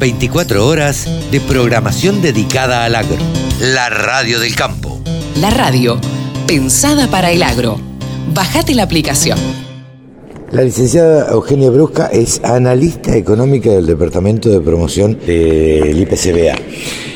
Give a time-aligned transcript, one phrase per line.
[0.00, 3.18] 24 horas de programación dedicada al agro.
[3.60, 4.98] La radio del campo.
[5.38, 6.00] La radio,
[6.46, 7.78] pensada para el agro.
[8.32, 9.38] Bajate la aplicación.
[10.52, 16.56] La licenciada Eugenia Brusca es analista económica del Departamento de Promoción del IPCBA.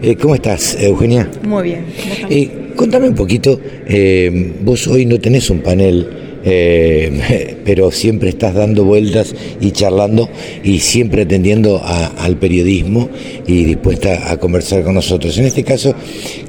[0.00, 1.28] Eh, ¿Cómo estás, Eugenia?
[1.42, 1.86] Muy bien.
[2.30, 3.58] Eh, contame un poquito,
[3.88, 10.30] eh, vos hoy no tenés un panel eh, pero siempre estás dando vueltas y charlando
[10.64, 13.10] y siempre atendiendo al periodismo
[13.46, 15.36] y dispuesta a conversar con nosotros.
[15.36, 15.94] En este caso,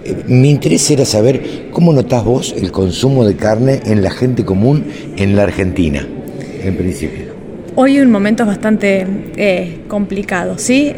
[0.06, 4.46] eh, mi interés era saber cómo notás vos el consumo de carne en la gente
[4.46, 4.86] común
[5.18, 6.08] en la Argentina,
[6.64, 7.26] en principio.
[7.76, 9.06] Hoy un momento bastante
[9.36, 10.92] eh, complicado, ¿sí?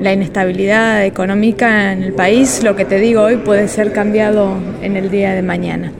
[0.00, 4.96] la inestabilidad económica en el país, lo que te digo hoy puede ser cambiado en
[4.96, 5.92] el día de mañana.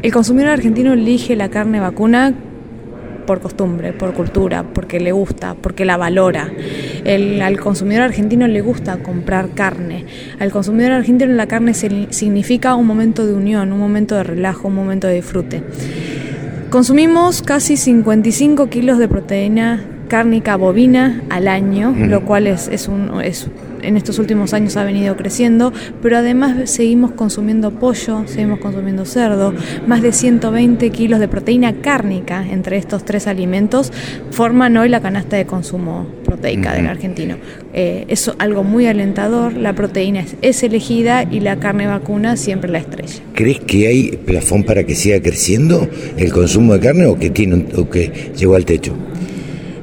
[0.00, 2.32] El consumidor argentino elige la carne vacuna
[3.26, 6.50] por costumbre, por cultura, porque le gusta, porque la valora.
[7.42, 10.06] al consumidor argentino le gusta comprar carne.
[10.38, 14.76] Al consumidor argentino la carne significa un momento de unión, un momento de relajo, un
[14.76, 15.62] momento de disfrute.
[16.70, 23.20] Consumimos casi 55 kilos de proteína cárnica bovina al año, lo cual es, es, un,
[23.22, 23.48] es
[23.82, 29.54] en estos últimos años ha venido creciendo, pero además seguimos consumiendo pollo, seguimos consumiendo cerdo,
[29.86, 33.92] más de 120 kilos de proteína cárnica entre estos tres alimentos
[34.30, 37.36] forman hoy la canasta de consumo proteica del argentino.
[37.72, 42.78] Eh, es algo muy alentador, la proteína es, elegida y la carne vacuna siempre la
[42.78, 43.22] estrella.
[43.34, 47.66] ¿Crees que hay plafón para que siga creciendo el consumo de carne o que, tiene,
[47.76, 48.94] o que llegó al techo?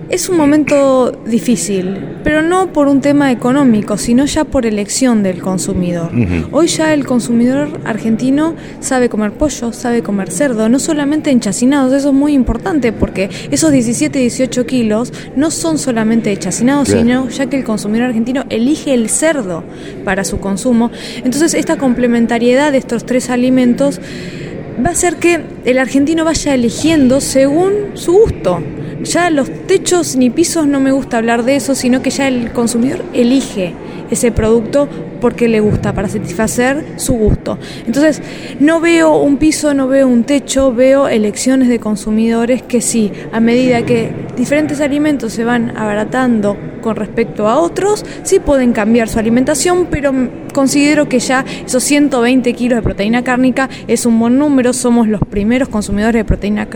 [0.07, 5.41] Es un momento difícil, pero no por un tema económico, sino ya por elección del
[5.41, 6.11] consumidor.
[6.51, 12.09] Hoy ya el consumidor argentino sabe comer pollo, sabe comer cerdo, no solamente enchacinados, eso
[12.09, 17.57] es muy importante porque esos 17, 18 kilos no son solamente enchacinados, sino ya que
[17.57, 19.63] el consumidor argentino elige el cerdo
[20.03, 20.91] para su consumo.
[21.23, 23.99] Entonces esta complementariedad de estos tres alimentos
[24.85, 28.61] va a hacer que el argentino vaya eligiendo según su gusto.
[29.05, 32.51] Ya los techos ni pisos no me gusta hablar de eso, sino que ya el
[32.51, 33.73] consumidor elige
[34.09, 34.87] ese producto
[35.21, 37.57] porque le gusta, para satisfacer su gusto.
[37.85, 38.21] Entonces,
[38.59, 43.39] no veo un piso, no veo un techo, veo elecciones de consumidores que sí, a
[43.39, 49.17] medida que diferentes alimentos se van abaratando con respecto a otros, sí pueden cambiar su
[49.17, 50.13] alimentación, pero
[50.53, 55.21] considero que ya esos 120 kilos de proteína cárnica es un buen número, somos los
[55.21, 56.67] primeros consumidores de proteína,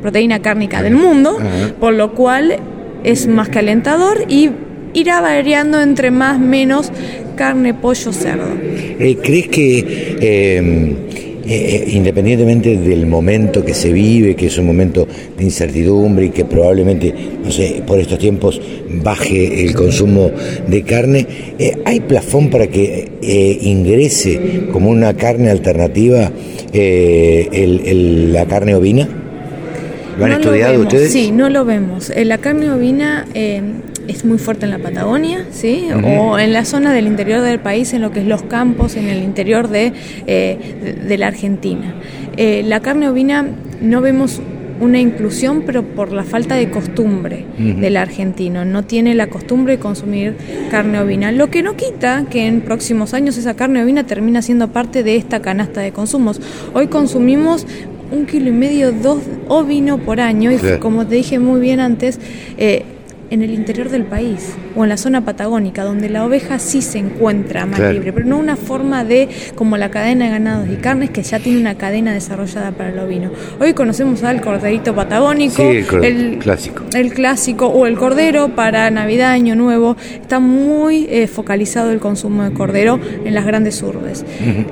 [0.00, 1.36] proteína cárnica del mundo,
[1.80, 2.58] por lo cual
[3.02, 4.50] es más que alentador y
[4.92, 6.92] irá variando entre más, menos
[7.34, 8.46] carne, pollo, cerdo.
[8.62, 15.06] Eh, ¿Crees que eh, eh, independientemente del momento que se vive, que es un momento
[15.36, 18.60] de incertidumbre y que probablemente, no sé, por estos tiempos
[19.02, 20.30] baje el consumo
[20.66, 21.26] de carne,
[21.84, 26.30] ¿hay plafón para que ingrese como una carne alternativa
[26.72, 29.08] la carne ovina?
[30.18, 31.12] ¿Lo han estudiado ustedes?
[31.12, 32.12] Sí, no lo vemos.
[32.14, 33.26] la carne ovina
[34.08, 35.88] es muy fuerte en la Patagonia, ¿sí?
[36.04, 39.08] O en la zona del interior del país, en lo que es los campos, en
[39.08, 39.92] el interior de,
[40.26, 41.94] eh, de, la Argentina.
[42.36, 43.46] Eh, la carne ovina
[43.80, 44.40] no vemos
[44.80, 48.64] una inclusión, pero por la falta de costumbre del argentino.
[48.64, 50.36] No tiene la costumbre de consumir
[50.70, 51.30] carne ovina.
[51.30, 55.16] Lo que no quita que en próximos años esa carne ovina termina siendo parte de
[55.16, 56.40] esta canasta de consumos.
[56.74, 57.66] Hoy consumimos
[58.10, 62.18] un kilo y medio, dos ovino por año y como te dije muy bien antes,
[62.58, 62.84] eh,
[63.30, 66.98] en el interior del país o en la zona patagónica, donde la oveja sí se
[66.98, 71.10] encuentra más libre, pero no una forma de como la cadena de ganados y carnes
[71.10, 73.30] que ya tiene una cadena desarrollada para el ovino.
[73.60, 76.84] Hoy conocemos al corderito patagónico, el, clásico.
[76.94, 79.96] El clásico o el cordero para Navidad, Año Nuevo.
[80.20, 84.24] Está muy eh, focalizado el consumo de cordero en las grandes urbes.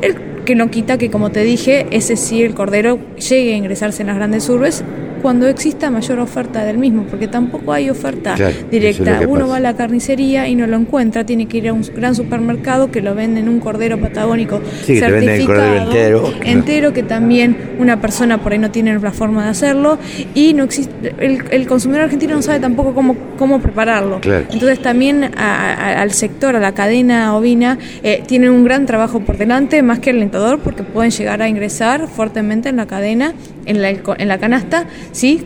[0.03, 4.03] el, que no quita que, como te dije, ese sí, el cordero llegue a ingresarse
[4.03, 4.85] en las grandes urbes
[5.23, 8.35] cuando exista mayor oferta del mismo, porque tampoco hay oferta
[8.71, 9.21] directa.
[9.27, 12.15] Uno va a la carnicería y no lo encuentra, tiene que ir a un gran
[12.15, 18.53] supermercado que lo venden un cordero patagónico certificado entero, entero, que también una persona por
[18.53, 19.99] ahí no tiene la forma de hacerlo
[20.35, 24.21] y no existe el, consumidor argentino no sabe tampoco cómo cómo prepararlo.
[24.23, 29.83] Entonces también al sector, a la cadena ovina, eh, tienen un gran trabajo por delante,
[29.83, 33.35] más que alentador, porque pueden llegar a ingresar fuertemente en la cadena,
[33.67, 35.45] en la, en la canasta, sí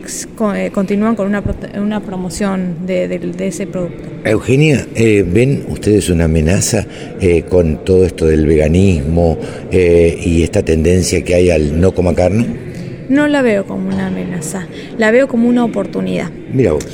[0.55, 1.43] eh, continúan con una,
[1.79, 4.03] una promoción de, ese producto.
[4.23, 6.85] Eugenia, eh, ¿ven ustedes una amenaza
[7.21, 9.37] eh, con todo esto del veganismo
[9.71, 12.67] y esta tendencia que hay al no coma carne?
[13.09, 14.67] No la veo como una amenaza,
[14.97, 16.29] la veo como una oportunidad.
[16.51, 16.85] Mira vos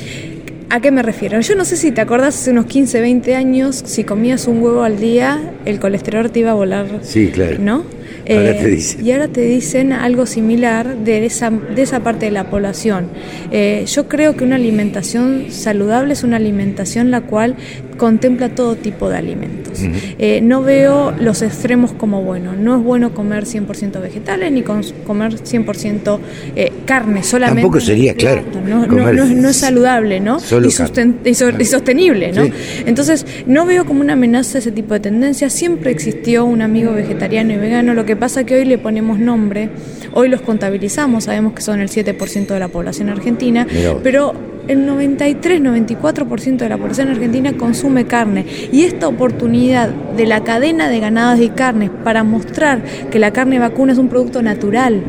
[0.74, 1.40] ¿A qué me refiero?
[1.40, 4.82] Yo no sé si te acordás hace unos 15, 20 años, si comías un huevo
[4.82, 6.86] al día, el colesterol te iba a volar.
[7.02, 7.58] Sí, claro.
[7.60, 7.84] ¿No?
[8.28, 9.06] Ahora te Eh, dicen.
[9.06, 13.08] Y ahora te dicen algo similar de esa, de esa parte de la población.
[13.50, 17.56] Eh, yo creo que una alimentación saludable es una alimentación la cual
[17.96, 19.80] contempla todo tipo de alimentos.
[20.18, 22.52] Eh, no veo los extremos como bueno.
[22.58, 26.18] No es bueno comer 100% vegetales ni comer 100%
[26.56, 27.62] eh, carne solamente.
[27.62, 30.38] Tampoco sería, claro, No, no- comer no es- no es saludable, ¿no?
[30.40, 32.44] solo y, susten- y so- y sostenible, ¿no?
[32.44, 32.52] Sí.
[32.86, 35.52] Entonces, no veo como una amenaza ese tipo de tendencias.
[35.52, 37.94] Siempre existió un amigo vegetariano y vegano.
[37.94, 39.70] Lo que pasa que hoy le ponemos nombre,
[40.12, 43.66] hoy los contabilizamos, sabemos que son el 7% de la población argentina,
[44.02, 44.34] pero
[44.68, 48.46] el 93-94% de la población argentina consume carne.
[48.72, 53.58] Y esta oportunidad de la cadena de ganados y carnes para mostrar que la carne
[53.58, 55.02] vacuna es un producto natural,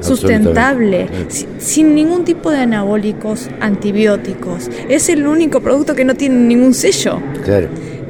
[0.00, 4.70] sustentable, si- sin ningún tipo de anabólicos, antibióticos.
[4.88, 7.20] Es el único producto que no tiene ningún sello.
[7.44, 7.68] Claro.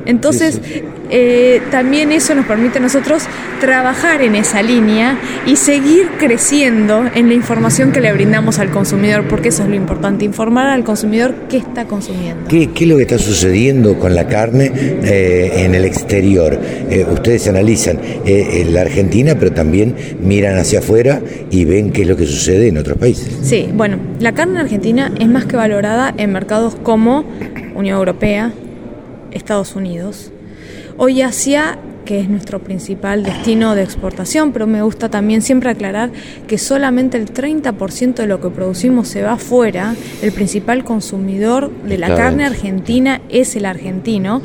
[0.08, 3.22] Entonces, Sí, eh, también eso nos permite a nosotros
[3.60, 9.24] trabajar en esa línea y seguir creciendo en la información que le brindamos al consumidor,
[9.26, 12.46] porque eso es lo importante, informar al consumidor qué está consumiendo.
[12.48, 16.58] ¿Qué, qué es lo que está sucediendo con la carne eh, en el exterior?
[16.90, 21.20] Eh, ustedes analizan en la Argentina, pero también miran hacia afuera
[21.50, 23.38] y ven qué es lo que sucede en otros países.
[23.42, 27.24] Sí, bueno, la carne argentina es más que valorada en mercados como
[27.74, 28.52] Unión Europea,
[29.32, 30.30] Estados Unidos,
[30.96, 31.78] hoy Asia,
[32.08, 36.10] que es nuestro principal destino de exportación, pero me gusta también siempre aclarar
[36.46, 41.98] que solamente el 30% de lo que producimos se va afuera, el principal consumidor de
[41.98, 44.40] la carne argentina es el argentino.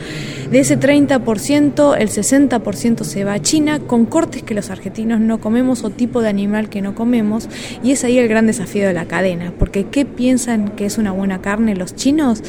[0.52, 5.40] De ese 30%, el 60% se va a China con cortes que los argentinos no
[5.40, 7.48] comemos o tipo de animal que no comemos.
[7.82, 9.54] Y es ahí el gran desafío de la cadena.
[9.58, 12.44] Porque ¿qué piensan que es una buena carne los chinos?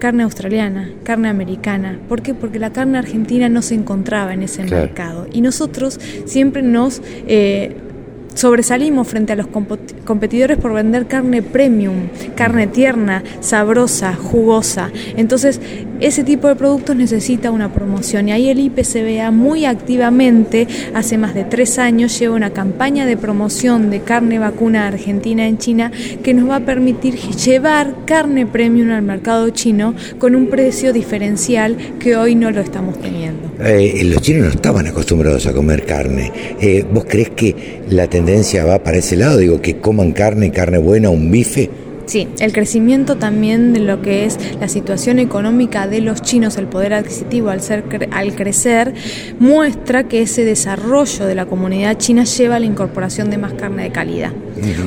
[0.00, 1.98] Carne australiana, carne americana.
[2.08, 2.34] ¿Por qué?
[2.34, 4.86] Porque la carne argentina no se encontraba en ese Claro.
[4.86, 5.26] mercado.
[5.32, 7.00] Y nosotros siempre nos...
[7.28, 7.76] eh,
[8.34, 9.48] sobresalimos frente a los
[10.04, 14.90] competidores por vender carne premium, carne tierna, sabrosa, jugosa.
[15.16, 15.60] Entonces,
[16.00, 21.34] ese tipo de productos necesita una promoción y ahí el IPCBA muy activamente, hace más
[21.34, 25.92] de tres años, lleva una campaña de promoción de carne vacuna argentina en China
[26.22, 31.76] que nos va a permitir llevar carne premium al mercado chino con un precio diferencial
[31.98, 33.50] que hoy no lo estamos teniendo.
[33.62, 36.32] Eh, los chinos no estaban acostumbrados a comer carne.
[36.60, 38.19] Eh, ¿Vos crees que la tendencia
[38.66, 39.38] va para ese lado?
[39.38, 41.70] Digo, que coman carne, carne buena, un bife.
[42.06, 46.66] Sí, el crecimiento también de lo que es la situación económica de los chinos, el
[46.66, 48.94] poder adquisitivo al, ser, al crecer,
[49.38, 53.84] muestra que ese desarrollo de la comunidad china lleva a la incorporación de más carne
[53.84, 54.32] de calidad.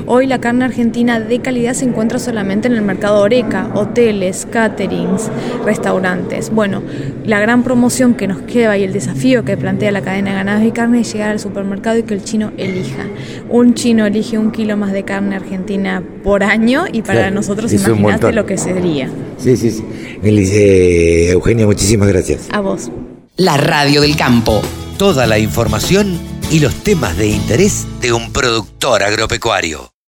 [0.06, 5.30] Hoy la carne argentina de calidad se encuentra solamente en el mercado Oreca, hoteles, caterings,
[5.66, 6.50] restaurantes.
[6.50, 6.82] Bueno,
[7.26, 10.64] la gran promoción que nos lleva y el desafío que plantea la cadena de ganados
[10.66, 13.06] y carne es llegar al supermercado y que el chino elija.
[13.50, 18.34] Un chino elige un kilo más de carne argentina por año y para nosotros imagínate
[18.34, 19.10] lo que sería.
[19.38, 19.84] Sí, sí, sí.
[21.30, 22.48] Eugenia, muchísimas gracias.
[22.52, 22.90] A vos.
[23.36, 24.62] La radio del campo.
[24.98, 29.93] Toda la información y los temas de interés de un productor agropecuario.